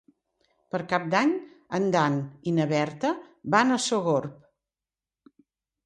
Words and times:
Per 0.75 0.79
Cap 0.93 1.05
d'Any 1.11 1.33
en 1.79 1.85
Dan 1.97 2.17
i 2.51 2.55
na 2.57 2.69
Berta 2.73 3.15
van 3.59 3.79
a 3.79 3.81
Sogorb. 3.89 4.45